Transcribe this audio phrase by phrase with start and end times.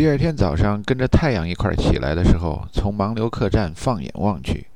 [0.00, 4.66] 第二天早上跟着太阳一块儿起来的时候，从盲流客栈放眼望去，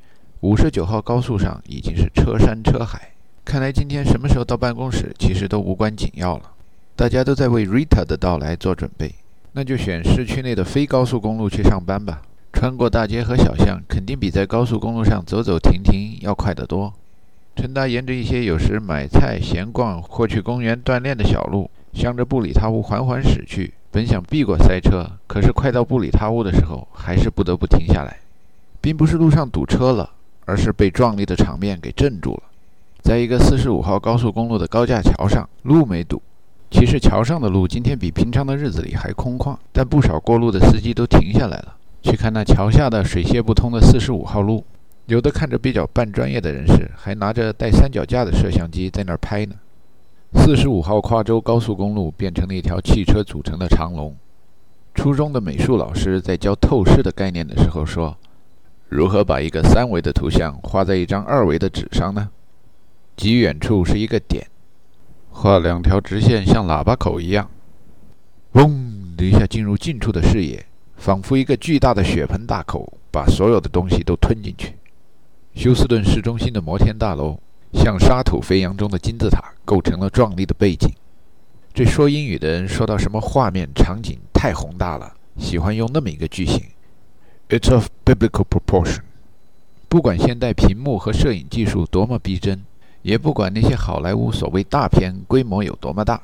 [0.40, 3.12] 五十九号高速上已经是车山车海。
[3.42, 6.50] 看来今天什么时候到办公室，其实都无关紧要了。
[6.94, 9.14] 大家都在为 Rita 的到来做准备，
[9.52, 12.20] 那就选市区内的非高速公路去上班吧。
[12.52, 16.92] 穿过大街和小巷，肯定比在高速公路上走走停停要快得多。
[17.56, 23.72] 陈达沿着一些有时买菜、闲逛或去公园锻炼的小路，向着布里塔湖缓缓驶去。
[23.94, 28.18] 本想避过塞车，可是快到布里塔乌的时候，还是不得不停下来，
[28.80, 30.10] 并不是路上堵车了，
[30.46, 32.42] 而是被壮丽的场面给镇住了。
[33.04, 36.20] 在一个四十五号高速公路的高架桥上，路没堵，
[36.72, 44.64] 其实桥上的路今天比平常的日子里还空旷，但不少过路的司机都停下来了，去看那桥下的水泄不通的四十五号路。
[45.06, 49.54] 有的看着比较半专业的人士，还拿着带三脚架的摄像机在那儿拍呢。
[50.34, 54.14] 四十五号跨州高速公路变成了一条汽车组成的长龙。
[54.94, 58.14] 初中的美术老师在教透视的概念的时候说
[58.90, 62.28] ：“如何把一个三维的图像画在一张二维的纸上呢？
[63.16, 64.46] 极远处是一个点，
[65.30, 67.48] 画两条直线像喇叭口一样，
[68.52, 70.66] 嗡的一下进入近处的视野，
[70.96, 74.74] 仿佛一个巨大的血盆大口，把所有的东西都吞进去。”
[75.56, 77.38] 休斯顿市中心的摩天大楼。
[77.74, 80.90] 像沙土飞扬中的金字塔，构成了壮丽的背景。
[81.74, 86.62] 这说英语的人说到什么画面场景太宏大了，喜欢用那么一个句型
[87.48, 89.00] ：“It's of biblical proportion。”
[89.90, 92.62] 不管现代屏幕和摄影技术多么逼真，
[93.02, 96.20] 也不管那些好莱坞所谓大片规模有多么大，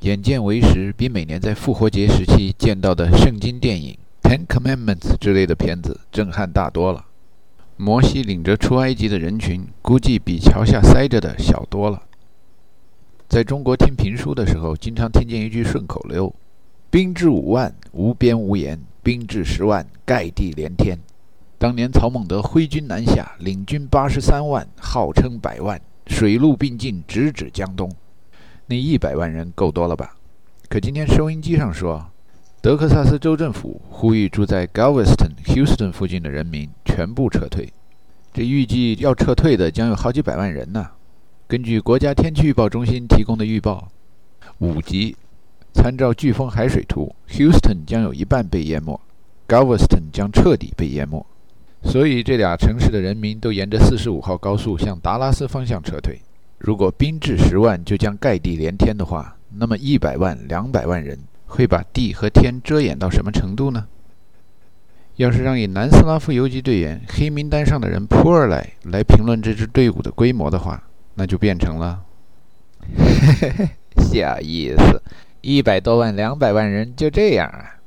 [0.00, 3.98] 眼见为实，比每年在复活节时期见到的圣经电影
[4.28, 7.04] 《Ten Commandments》之类的片子震撼大多了。
[7.80, 12.02] 摩西领着出埃及的人群，估计比桥下塞着的小多了。
[13.28, 16.34] 在中国听评书的时候，经常听见一句顺口溜
[16.90, 20.98] ：“兵至五万，无边无沿；兵至十万，盖地连天。”
[21.56, 27.88] 当年曹孟德挥军南下，领军八十三万，号称百万，水陆并进，直指江东。
[28.66, 30.16] 那一百万人够多了吧？
[30.68, 32.04] 可今天收音机上说。
[32.60, 37.72] 德克萨斯州政府呼吁住在 Galveston、Houston 附近的人民全部撤退。
[38.32, 40.84] 这预计要撤退的将有好几百万人呢。
[41.46, 43.88] 根据国家天气预报中心提供的预报，
[44.58, 45.14] 五级，
[45.72, 49.00] 参照飓风海水图，Houston 将有一半被淹没
[49.46, 51.24] ，Galveston 将彻底被淹没。
[51.84, 56.20] 所以这俩城市的人民都沿着45号高速向达拉斯方向撤退。
[56.58, 61.16] 如果兵至十万就将盖地连天的话，那么一百万、两百万人。
[61.50, 63.86] 会把地和天遮掩到什么程度呢？
[65.18, 70.80] 要是让以南斯拉夫游击队员黑名单上的人扑而来来评论这支队伍的规模的话，
[71.14, 72.04] 那就变成了，
[72.96, 75.02] 嘿嘿嘿，小意思，
[75.40, 77.80] 一百多万、两百万人就这样啊？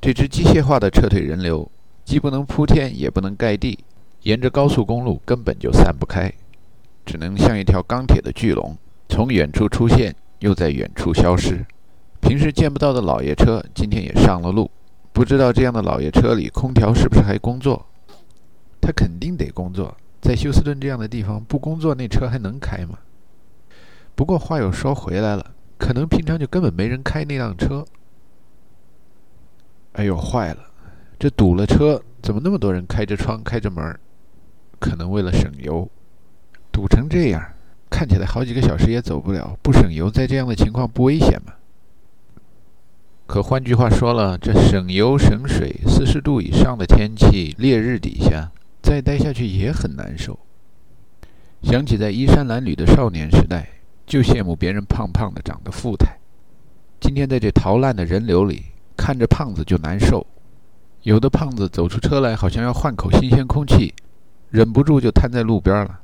[0.00, 1.68] 这支机械化的撤退人流，
[2.04, 3.80] 既不能铺天，也不能盖地，
[4.22, 6.32] 沿着高速公路根本就散不开，
[7.04, 8.78] 只能像一条钢铁的巨龙，
[9.08, 11.66] 从远处出现，又在远处消失。
[12.20, 14.70] 平时见不到的老爷车，今天也上了路。
[15.16, 17.86] 不知道这样的老爷车里空调是不是还工作？
[18.82, 22.98] 他肯定得工作，在休斯顿这样的地方不工作，那车还能开吗？
[24.14, 27.82] 不过话又说回来了，可能平常就根本没人开那辆车。
[29.94, 30.58] 哎呦，坏了！
[31.18, 33.98] 这堵了车，怎么那么多人开着窗、开着门？
[34.78, 35.88] 可能为了省油，
[36.70, 37.42] 堵成这样，
[37.88, 39.58] 看起来好几个小时也走不了。
[39.62, 41.54] 不省油，在这样的情况不危险吗？
[43.26, 50.38] 可换句话说了，这省油省水，四十度以上的天气，烈日底下再待下去也很难受。
[51.62, 53.68] 想起在衣衫褴褛的少年时代，
[54.06, 56.16] 就羡慕别人胖胖的，长得富态。
[57.00, 58.66] 今天在这逃难的人流里，
[58.96, 60.24] 看着胖子就难受。
[61.02, 63.92] 有的胖子走出车来，好像要换口新鲜空气，
[64.50, 65.98] 忍不住就瘫在路边了。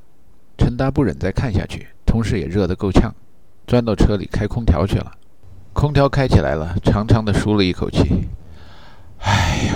[0.59, 3.15] 陈达不忍再看下去，同时也热得够呛，
[3.67, 5.13] 钻到车里开空调去了。
[5.73, 8.29] 空调开起来了，长长的舒了一口气。
[9.19, 9.75] 哎呦，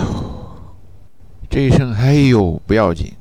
[1.49, 3.13] 这一声“哎呦”不要紧，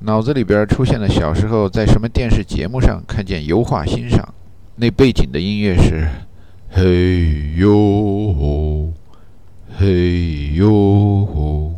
[0.00, 4.34] 脑子里边出现了小时候在什么电视节目上看见油画欣赏，
[4.76, 6.08] 那背景的音乐是
[6.70, 8.92] “嘿呦，
[9.76, 11.74] 嘿呦，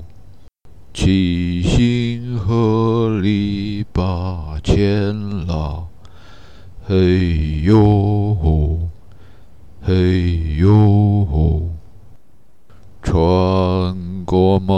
[0.92, 5.84] 七星河里八千拉，
[6.86, 8.88] 嘿呦。”
[9.84, 11.68] 嘿呦，
[13.02, 14.74] 穿过吗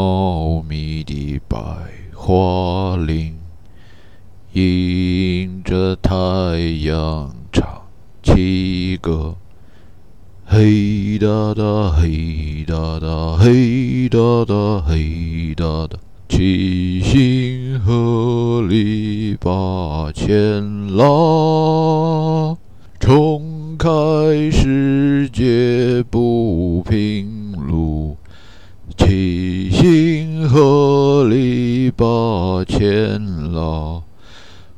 [31.44, 34.02] 河里八千拉，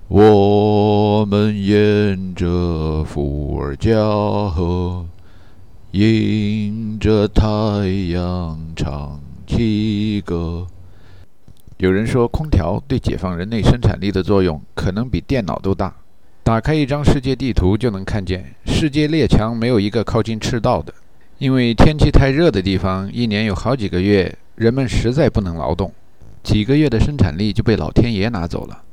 [0.09, 3.95] 我们沿着伏尔加
[4.49, 5.07] 河。
[5.93, 7.45] 迎着太
[8.13, 10.67] 阳唱起歌。
[11.79, 15.95] 有人说，空调对解放人类生产力的作用可能比电脑都大。
[16.43, 20.93] 打开一张世界地图，就能看见世界列强没有一个靠近赤道的。
[21.39, 25.93] 因为天气太热的地方，一年有好几个月，人们实在不能劳动，
[26.47, 28.85] 几个月的生产力就被老天爷拿走了。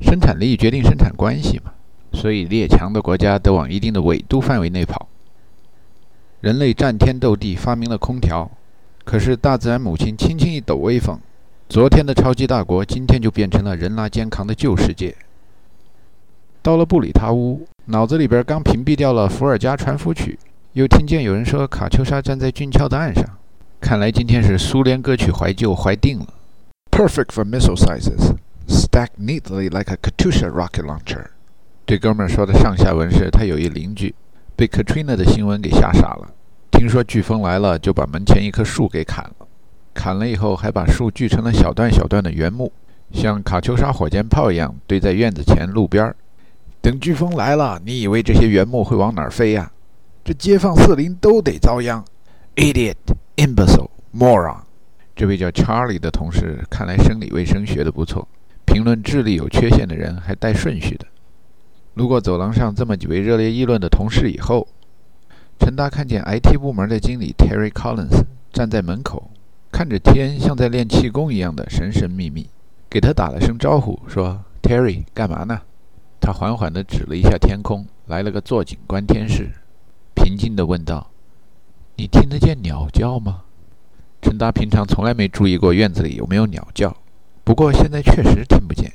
[0.00, 1.72] 生产力决定生产关系嘛，
[2.12, 5.08] 所以列强的国家都往一定的纬度范围内跑。
[6.40, 8.48] 人类战天斗地，发明了空调，
[9.04, 11.18] 可是大自然母亲轻轻一抖威风，
[11.68, 15.16] 昨天的超级大国，今天就变成了人拉肩扛的旧世界。
[16.62, 20.38] 到了布里塔乌，脑子里边刚屏蔽掉了伏尔加传符曲，
[20.74, 23.24] 又听见有人说卡秋莎站在俊俏的岸上，
[23.80, 26.26] 看来今天是苏联歌曲怀旧怀定了。
[27.00, 28.34] Perfect for missile sizes,
[28.66, 31.28] stacked neatly like a Katusha rocket launcher。
[31.86, 34.14] 这哥们儿说的上下文是他有一邻居。
[34.54, 36.28] 被 Katrina 的新闻给吓傻了。
[36.70, 39.46] 听说飓风来了，就把门前一棵树给砍了。
[39.94, 42.70] 砍了以后，还把树锯成了小段小段的原木，
[43.14, 46.14] 像卡秋莎火箭炮一样堆在院子前路边儿。
[46.82, 49.72] 等飓风来了，你以为这些原木会往哪儿飞呀？
[50.22, 52.04] 这街坊四邻都得遭殃。
[52.56, 52.96] Idiot,
[53.36, 54.58] imbecile, moron！
[55.20, 58.26] 这位叫 Charlie 的同事看来生理卫生学的不错，
[58.64, 61.06] 评论智力有缺陷的人还带顺序的。
[61.92, 64.66] 路过走廊上这么几位热烈议论的同事以后，
[65.58, 69.30] 陈达看见 IT 部门的经理 Terry Collins 站在门口，
[69.70, 72.48] 看着天像在练气功一样的神神秘秘，
[72.88, 75.60] 给他打了声招呼，说：“Terry，干嘛呢？”
[76.18, 79.50] 他缓缓地指了一下天空，来了个坐井观天式，
[80.14, 81.10] 平静地问道
[81.96, 83.42] ：“你听得见鸟叫吗？”
[84.22, 86.96] 陈达平常从来没注意过院子里有没有鸟叫，
[87.42, 88.92] 不过现在确实听不见。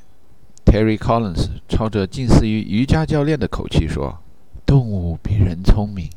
[0.66, 4.18] Terry Collins 朝着近似于瑜伽教练的口气说
[4.66, 6.10] ：“动物比人聪明，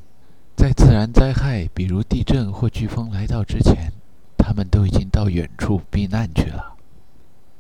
[0.57, 3.93] 在自然灾害，比如地震或飓风来到之前，
[4.37, 6.75] 他们都已经到远处避难去了。”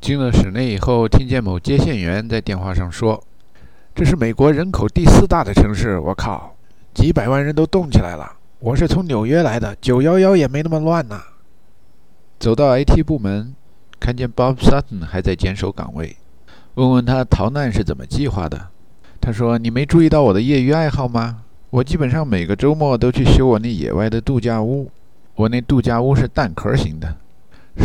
[0.00, 3.22] 进了室内以后，听见某接线员在电话上说
[3.94, 6.54] ：“这是美国人口第四大的城市，我靠，
[6.94, 8.32] 几百万人都动起来了。
[8.60, 11.22] 我是从纽约来的，九幺幺也没那么乱呐。”
[12.38, 13.56] 走到 IT 部门，
[13.98, 16.16] 看见 Bob Sutton 还在坚守岗位。
[16.74, 18.68] 问问他逃难是怎么计划的？
[19.20, 21.42] 他说：“你没注意到我的业余爱好吗？
[21.70, 24.88] 我基本上每个周末都去修我那野外的度假屋。
[25.34, 27.16] 我那度假屋是蛋壳型的，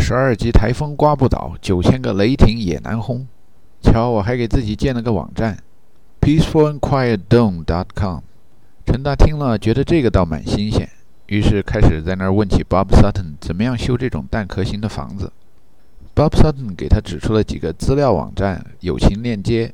[0.00, 3.26] 十二级台风刮不倒，九千个雷霆也难轰。
[3.82, 5.58] 瞧，我还给自己建了个网站
[6.20, 8.20] ，peacefulandquietdome.com。”
[8.86, 10.88] 陈大听了，觉得这个倒蛮新鲜，
[11.26, 15.32] 于是开始在那儿问起 Bob Sutton 怎么样修这种蛋壳型的房子。
[16.14, 19.72] Bob Sutton 给他指出了几个资料网站、友情链接。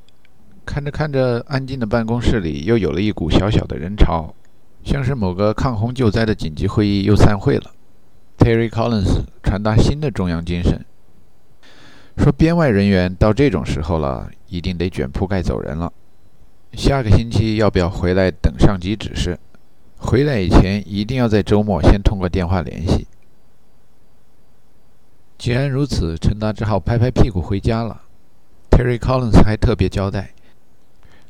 [0.64, 4.32] 看着看着，安静的办公室里又有了一股小小的人潮，
[4.84, 7.72] 像是某个抗洪救灾的紧急会议又散会了。
[8.38, 10.84] Terry Collins 传达新的中央精神，
[12.16, 15.92] 说编外人员到这种时候了，一定得卷铺盖走人了。
[16.74, 19.36] 下个星期要不要回来等上级指示？
[20.00, 23.06] 回来以前一定要在周末先通过电话联系。
[25.38, 28.02] 既然如此，陈达只好拍拍屁股回家了。
[28.70, 30.30] Terry Collins 还特别交代，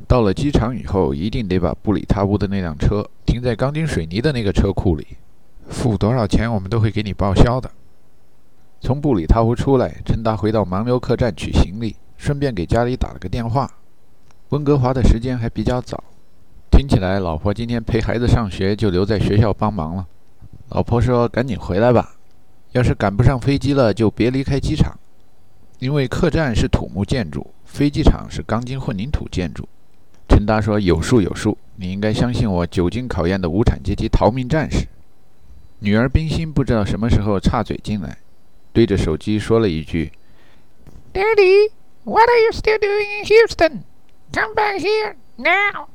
[0.06, 5.06] 到了机场以后，一定得把布里塔乌的那辆车停在钢筋水泥的那个车库里，
[5.68, 7.70] 付多少钱我们都会给你报销的。
[8.80, 13.70] 从布里塔乌出来，陈达回到盲流客栈取行李，顺便给家里打了个电话。
[14.50, 16.02] 温哥华的时间还比较早，
[16.80, 20.06] 听起来老婆今天陪孩子上学就留在学校帮忙了。
[20.70, 22.14] 老婆说：“赶紧回来吧。”
[22.72, 24.98] 要是赶不上飞机了，就别离开机场，
[25.78, 29.68] 因为客栈是土木建筑，飞机场是钢筋混凝土建筑。
[30.26, 34.86] 陈达说：“有数有数，你应该相信我，久经考验的无产阶级逃命战士。”
[35.80, 38.16] 女儿冰心不知道什么时候插嘴进来，
[38.72, 40.10] 对着手机说了一句
[41.12, 41.72] ：“Daddy,
[42.04, 43.82] what are you still doing in Houston?
[44.32, 45.88] Come back here now!”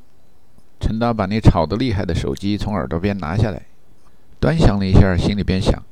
[0.78, 3.62] 陈达把那吵得厉害的手机从耳朵边拿下来，
[4.38, 5.82] 端详了一下，心里边想。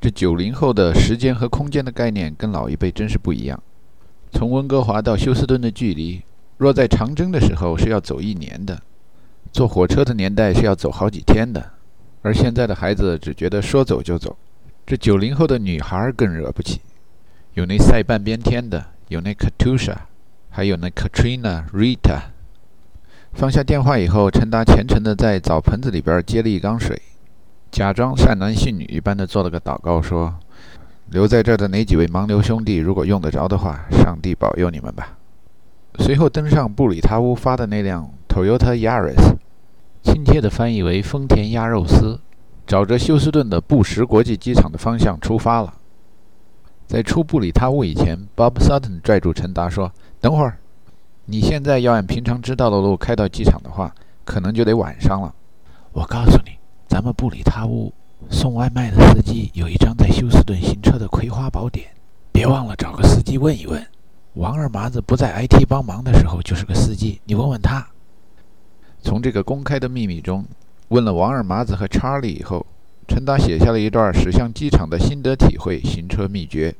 [0.00, 3.62] 这九零后的时间和空间的概念跟老一辈真是不一样。
[4.32, 6.22] 从温哥华到休斯顿的距离，
[6.56, 8.80] 若在长征的时候是要走一年的，
[9.52, 11.72] 坐火车的年代是要走好几天的，
[12.22, 14.38] 而现在的孩子只觉得说走就走，
[14.86, 16.80] 这九零后的女孩更惹不起，
[17.54, 19.96] 有那塞半边天的，有那 Katusha，
[20.48, 22.20] 还有那 Katrina、Rita。
[23.32, 27.00] 放下电话以后，陈达虔诚地在澡盆子里边接了一缸水，
[27.70, 30.34] 假装善男信女一般的做了个祷告，说
[31.08, 35.16] ：“留在这儿的哪几位盲流兄弟，如果用得着的话，上帝保佑你们吧。”
[35.98, 39.36] 随后登上布里塔乌发的那辆 Toyota Yaris，
[40.02, 42.20] 亲切地翻译为丰田鸭肉丝，
[42.66, 45.74] 找着休斯顿的布什国际机场的方向出发了。
[46.86, 50.58] 在出布里塔乌以前，Bob Sutton 拽住陈达说：“等会儿。”
[51.30, 53.94] 你现在要按平常知道的路开到机场的话，
[54.24, 55.32] 可能就得晚上了。
[55.92, 56.58] 我告诉你，
[56.88, 57.94] 咱们布里他屋
[58.28, 61.86] 送外卖的司机有一张在休斯顿行车的葵花宝典，
[62.32, 63.80] 别忘了找个司机问一问。
[64.34, 67.86] 王二麻子不在 IT 帮忙的时候就是个司机，你问问他。
[69.00, 70.44] 从这个公开的秘密中
[70.88, 72.66] 问了王二麻子和查理以后，
[73.06, 76.74] 陈达写下了一段驶向机场的心得体会、行车秘诀。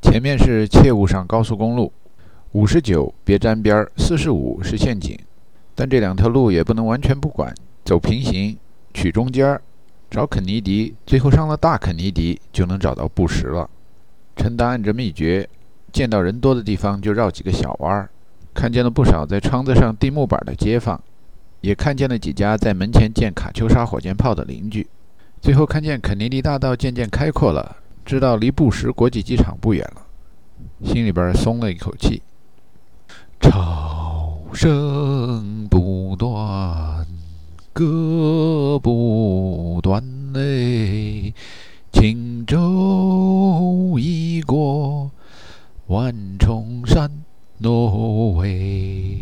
[0.00, 1.92] 前面是切勿上高速公路。
[2.56, 5.14] 五十九别沾边儿，四十五是陷阱，
[5.74, 8.56] 但这两条路也不能完全不管，走平行，
[8.94, 9.60] 取中间儿，
[10.10, 13.68] 找肯尼迪，最后上了大肯尼迪就能找到布什了。
[14.36, 15.46] 陈达按着秘诀，
[15.92, 18.08] 见到人多的地方就绕几个小弯儿，
[18.54, 20.98] 看见了不少在窗子上钉木板的街坊，
[21.60, 24.86] 也看见了几家在门前建卡秋莎火箭炮的邻居，
[25.42, 30.06] 最后看见肯尼迪大道渐渐开阔了，知道离布什国际机场不远了，
[30.86, 32.22] 心里边松了一口气。
[33.48, 37.06] 潮声不断，
[37.72, 41.32] 歌不断嘞，
[41.92, 45.12] 轻舟已过
[45.86, 47.08] 万重山，
[47.58, 49.16] 挪威。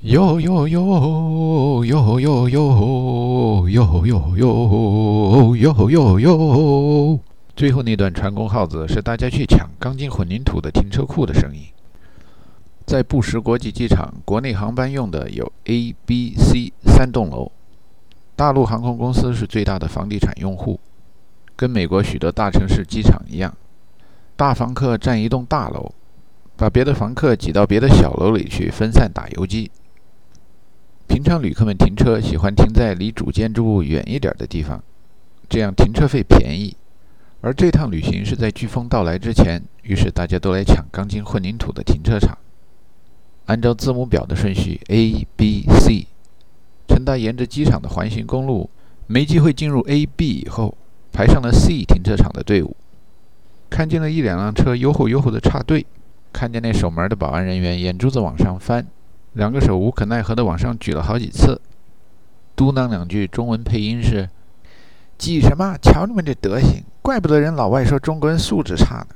[0.00, 7.18] 哟哟哟哟哟哟哟哟哟哟哟哟！
[7.54, 11.71] 最后那段传功号子是大家去抢钢筋混凝土的停车库的声音。
[12.86, 17.50] 在布什国际机场，国内航班用的有 A、B、C 三栋楼。
[18.34, 20.80] 大陆航空公司是最大的房地产用户，
[21.54, 23.54] 跟美国许多大城市机场一样，
[24.36, 25.92] 大房客占一栋大楼，
[26.56, 29.70] 把别的房客挤到别的小楼里去分散打游击。
[31.06, 34.82] 平常旅客们停车喜欢停在离主建筑物远一点的地方，
[35.48, 36.76] 这样停车费便宜。
[37.42, 42.38] 而这趟旅行是在飓风到来之前，于是大家都来抢钢筋混凝土的停车场。
[43.46, 46.06] 按照字母表的顺序，A、B、C，
[46.88, 48.70] 陈达沿着机场的环形公路，
[49.06, 50.76] 没机会进入 A、B 以后，
[51.12, 52.76] 排上了 C 停车场的队伍。
[53.68, 55.86] 看见了一两辆车，悠后悠后的插队。
[56.32, 58.86] 看见那守门的保安人员眼珠子往上翻，
[59.32, 61.60] 两个手无可奈何的往上举了好几次，
[62.56, 64.28] 嘟囔两句，中文配音是
[65.18, 65.76] ：“挤什么？
[65.82, 69.08] 瞧你们这德行，怪不得人老外说中国人素质差呢。”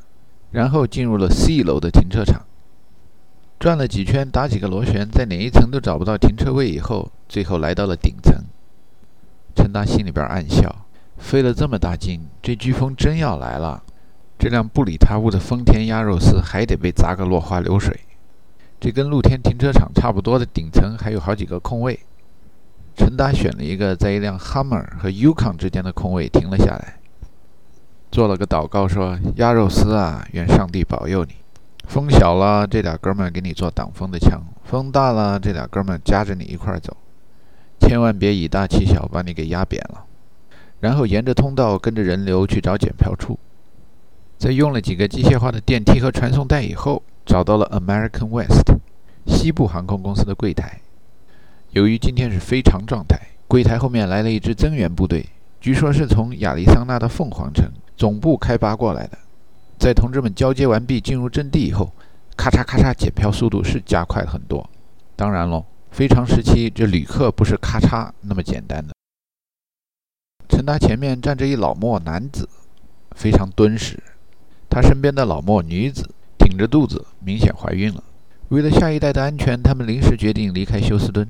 [0.52, 2.45] 然后进入了 C 楼的停车场。
[3.59, 8.35] 转了几圈，打几个螺旋，在哪一层都找不到停车位以后，最后来到了顶层。
[9.55, 10.85] 陈达心里边暗笑：
[11.17, 13.83] 费了这么大劲，这飓风真要来了，
[14.39, 17.99] 这辆布里塔屋的丰田鸭肉丝还得被砸个落花流水。
[18.79, 21.99] 这跟露天停车场差不多的顶层还有好几个空位，
[22.95, 26.99] 陈达选了一个在一辆 Hummer 和 Yukon 之间的空位停了下来，
[28.13, 31.37] 做了个祷告，说：“鸭肉丝啊，愿上帝保佑你。”
[31.87, 36.97] 风小了，这俩哥们儿给你做挡风的墙；风大了，这俩哥们儿夹着你一块儿走。
[37.81, 40.05] 千万别以大欺小，把你给压扁了。
[40.81, 43.38] 然后沿着通道，跟着人流去找检票处。
[44.37, 48.73] 在用了几个机械化的电梯和传送带以后，找到了 American West
[49.26, 50.81] 西部航空公司的柜台。
[51.71, 55.25] 由于今天是非常状态，柜台后面来了一支增援部队，
[55.61, 59.16] 据说是从亚利桑那的凤凰城总部开拔过来的。
[59.78, 61.92] 在同志们交接完毕、进入阵地以后，
[62.37, 64.68] 咔嚓咔嚓，检票速度是加快了很多。
[65.14, 68.95] 当然喽，非常时期，这旅客不是咔嚓那么简单的。
[70.49, 72.49] 陈达前面站着一老莫男子，
[73.14, 74.02] 非常敦实。
[74.68, 78.02] 他身边的老莫女子挺着肚子，明显怀孕了。
[78.49, 81.28] 为了下一代的安全，他们临时决定离开休斯敦。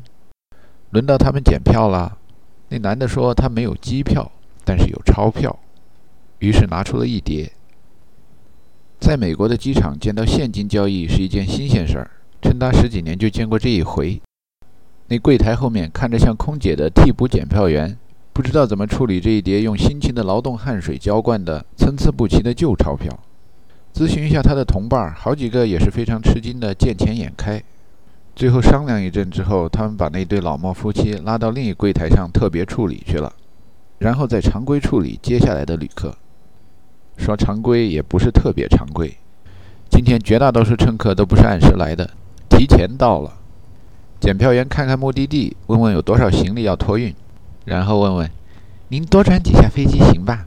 [0.90, 2.18] 轮到他们检票了。
[2.68, 4.30] 那男的说他没有机票，
[4.64, 5.56] 但是有钞票，
[6.40, 7.52] 于是拿出了一叠。
[8.98, 12.10] 在美国的机场见到现金交易是一件新鲜事儿，
[12.42, 14.20] 趁他十几年就见过这一回。
[15.08, 17.96] 那柜台后面看着像空姐的替补检票员，
[18.32, 23.16] 不知道怎么处理这一叠用辛勤的劳动汗水浇灌的参差不齐的旧钞票。
[23.94, 27.62] 咨询一下他的同伴，好几个也是非常吃惊的见钱眼开。
[28.34, 33.32] 最后商量一阵之后，他们把那对老莫夫妻拉到另一柜台上特别处理去了，
[33.98, 36.14] 然后再常规处理接下来的旅客。
[37.16, 39.16] 说常规也不是特别常规。
[39.90, 42.10] 今天绝大多数乘客都不是按时来的，
[42.48, 43.32] 提前到了。
[44.18, 47.14] 检票员看看目的地，问问有多少行李要托运，
[47.64, 48.30] 然后问问
[48.88, 50.46] ：“您多转几下飞机行吧？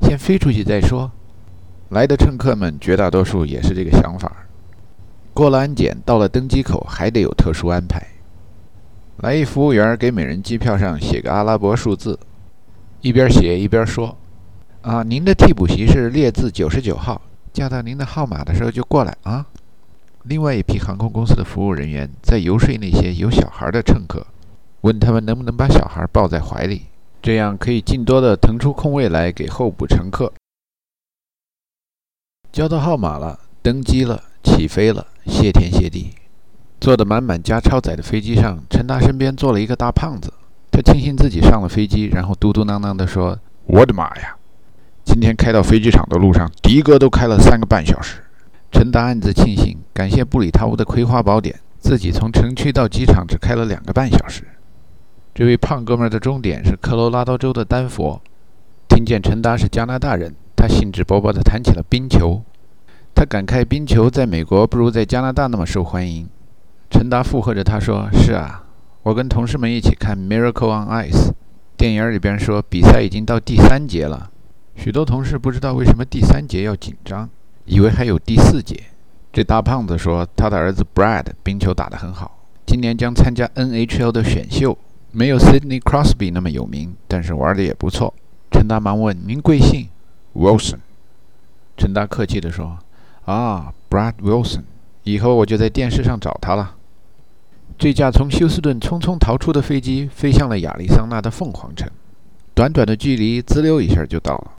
[0.00, 1.10] 先飞出去再说。”
[1.90, 4.32] 来的乘客们绝大多数也是这个想法。
[5.34, 8.02] 过了安检，到了登机口还得有特殊安排。
[9.18, 12.18] 来一服务员给每人机票上写个阿拉伯数字，
[13.00, 14.16] 一边写一边说
[14.82, 17.22] ：“啊，您的替补席是列字九十九号，
[17.52, 19.46] 叫到您的号码的时候就过来啊。”
[20.24, 24.26] 另外一批航空公司的服务人员在游说那些有小孩的乘客，
[24.82, 26.82] 问他们能不能把小孩抱在怀里，
[27.20, 30.32] 这样可以尽多的腾出空位来给候补乘客。
[32.52, 36.14] 交到号码了，登机了，起飞了，谢天谢地。
[36.80, 40.32] 坐得满满加超载的飞机上，陈达身边坐了一个大胖子。
[40.70, 44.36] 他庆幸自己上了飞机，然后嘟嘟囔囔地说：“我的妈呀，
[45.12, 48.22] 今天开到飞机场的路上，的哥都开了三个半小时。”
[48.72, 54.42] 陈达暗自庆幸，感谢布里塔乌的葵花宝典，自己从城区到机场只开了两个半小时。
[55.34, 58.22] 这位胖哥们的终点是科罗拉多州的丹佛。
[58.88, 62.42] 听见陈达是加拿大人，他兴致勃勃地谈起了冰球。
[63.14, 66.26] 他感慨冰球在美国不如在加拿大那么受欢迎。
[66.90, 68.64] 陈达附和着他说：“是啊，
[69.02, 71.28] 我跟同事们一起看《Miracle on Ice》
[71.76, 74.30] 电影里边说，比赛已经到第三节了。
[74.76, 77.28] 许多同事不知道为什么第三节要紧张。”
[77.64, 78.76] 以为还有第四节。
[79.32, 84.76] 这大胖子说，他的儿子 Brad 冰球打得很好，今年将参加 NHL 的选秀，
[85.12, 88.12] 没有 Sidney Crosby 那么有名，但是玩的也不错。
[88.50, 89.88] 陈达忙问：“您贵姓
[90.34, 90.80] ？”Wilson。
[91.76, 92.78] 陈达客气地说
[93.24, 94.64] ：“啊，Brad Wilson，
[95.04, 96.74] 以后我就在电视上找他了。”
[97.78, 101.88] 这架从休斯顿匆匆逃出的飞机飞向了亚利桑那的凤凰城，
[102.54, 104.50] 短短的距离，滋溜一下就到了。